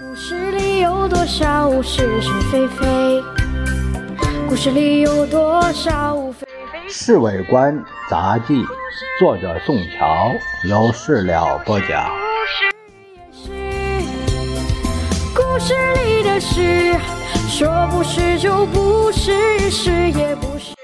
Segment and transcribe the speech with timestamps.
[0.00, 3.22] 故事里有多少是是非非？
[4.48, 6.78] 故事里有多少非非？
[6.88, 8.62] 《侍卫官杂记》，
[9.20, 10.32] 作者宋乔，
[10.66, 12.10] 由事了播讲。
[15.34, 16.94] 故事里的事，
[17.46, 20.74] 说不是就不是，是也不是。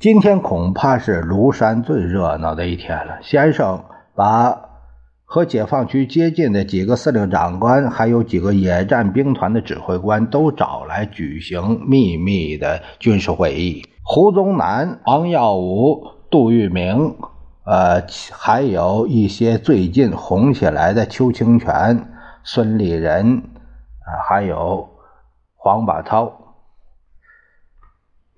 [0.00, 3.18] 今天恐怕是庐山最热闹的一天了。
[3.20, 3.84] 先生
[4.14, 4.69] 把。
[5.32, 13.84] 和解放区接近的几个司令长官，还有几个野战兵团的指挥官都找来举行秘密的军事会议。
[14.02, 17.14] 胡宗南、王耀武、杜聿明，
[17.64, 22.08] 呃，还有一些最近红起来的邱清泉、
[22.42, 23.36] 孙立人，
[24.00, 24.88] 啊，还有
[25.54, 26.56] 黄宝涛。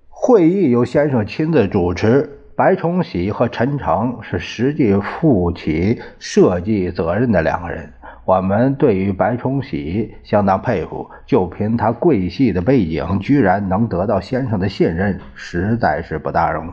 [0.09, 2.42] 会议由先生亲自主持。
[2.55, 7.91] 白崇禧和陈诚是实际负起设计责任的两个人。
[8.25, 16.71] 我们对于白崇禧相当佩服，就凭他贵系的背景，居然能得到先生的信任，实在是不大容易。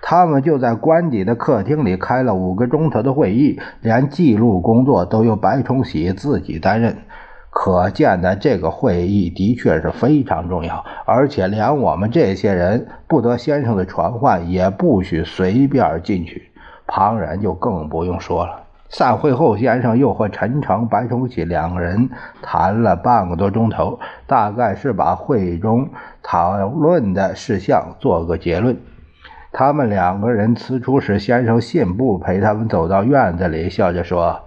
[0.00, 6.96] 他们就在官邸的客厅里开了五个钟头的会议，连记录工作都由白崇禧自己担任。
[7.56, 16.50] 可见的这个会议的确是非常重要，而且连我们这些人不得先生的传唤，也不许随便进去。
[16.88, 18.64] 旁人就更不用说了。
[18.88, 22.10] 散会后，先生又和陈诚、白崇禧两个人
[22.42, 25.88] 谈了半个多钟头，大概是把会中
[26.24, 28.76] 讨论的事项做个结论。
[29.52, 34.40] 他们两个人辞出时，先生信步陪他们走到院子里，笑着说：“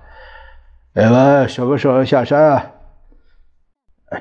[0.94, 2.66] 你们什么时候下山啊？”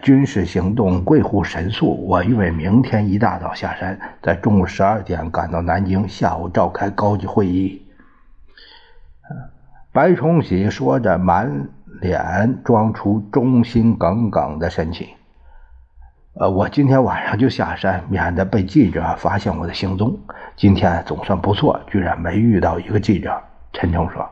[0.03, 7.87] 军事行动贵乎神速，我预备明天一大早下山，在中午十二点赶到南京，下午召开高级会议。
[9.93, 11.69] 白崇禧说着，满
[12.01, 15.07] 脸装出忠心耿耿的神情。
[16.35, 20.19] 呃，我今天晚上就下山，免得被记者发现我的行踪。
[20.57, 23.41] 今天总算不错，居然没遇到一个记者。
[23.73, 24.29] 陈诚说：“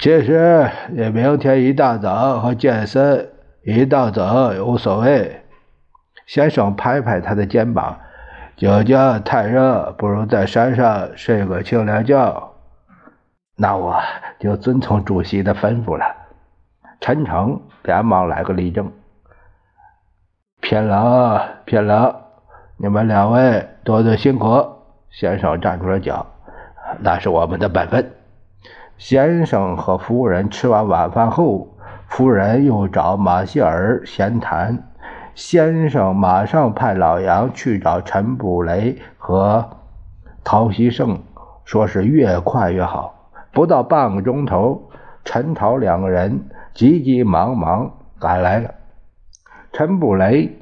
[0.00, 3.28] 其实你明天一大早和健身。”
[3.68, 5.42] 一大早无所谓。
[6.24, 7.98] 先生拍拍他的肩膀
[8.56, 12.52] ：“脚家太热，不如在山上睡个清凉觉。”
[13.58, 14.00] 那我
[14.38, 16.04] 就遵从主席的吩咐了。
[17.00, 18.92] 陈诚连忙来个立正
[20.62, 22.14] ：“偏冷，偏冷，
[22.76, 24.64] 你们两位多多辛苦。”
[25.10, 26.24] 先生站住了脚
[27.02, 28.12] ：“那是我们的本分。”
[28.96, 31.72] 先生和夫人吃完晚饭后。
[32.08, 34.84] 夫人又找马歇尔闲谈，
[35.34, 39.68] 先生马上派老杨去找陈布雷和
[40.42, 41.18] 陶希圣，
[41.64, 43.30] 说是越快越好。
[43.52, 44.90] 不到半个钟头，
[45.24, 48.70] 陈陶两个人急急忙忙赶来了。
[49.72, 50.56] 陈布雷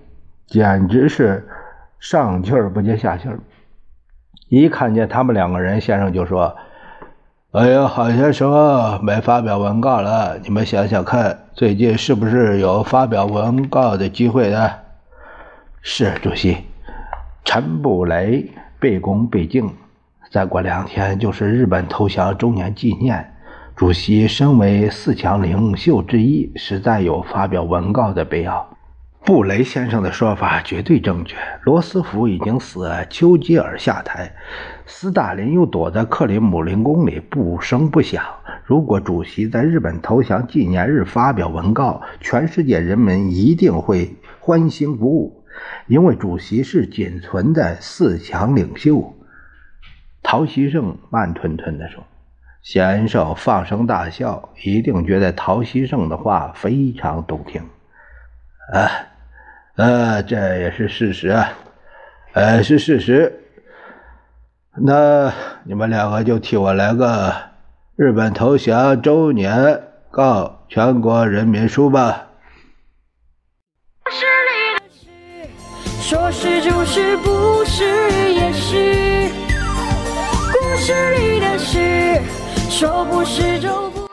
[0.47, 1.49] 简直是
[2.01, 3.39] 上气儿不接下气儿，
[4.49, 6.57] 一看见他们两个人，先生就说。
[7.55, 10.37] 哎呀，好些时候没发表文告了。
[10.43, 14.73] 你们想想看，最近是不是有发表文告的机会的？
[15.81, 16.57] 是主席，
[17.45, 18.51] 陈布雷
[18.81, 19.73] 毕恭毕敬。
[20.33, 23.33] 再过两天就是日本投降周年纪念，
[23.77, 28.69] 主席身为四强领袖之一，实在有发表文告的必要。
[29.25, 31.35] 布雷先生的说法绝对正确。
[31.63, 34.31] 罗斯福已经死，丘吉尔下台，
[34.85, 38.23] 斯大林又躲在克里姆林宫里不声不响。
[38.65, 45.45] 如果主席在日本投降纪念日发表文告，全世界人民一定会欢欣鼓舞，
[45.87, 49.15] 因为主席是仅存的四强领袖。
[50.23, 52.05] 陶希圣慢吞吞地说
[52.61, 57.63] ：“先生放声大笑，一定觉得陶希圣的话非常动听。”
[58.71, 59.14] 啊。
[59.77, 61.53] 呃，这也是事实啊，
[62.33, 63.41] 呃，是事实。
[64.77, 65.33] 那
[65.65, 67.35] 你们两个就替我来个
[67.97, 72.29] 日本投降周年告全国人民书吧。
[76.01, 77.85] 说是就是，不是
[78.33, 79.29] 也是。
[80.53, 82.21] 故事里的事，
[82.71, 84.04] 说不是就不。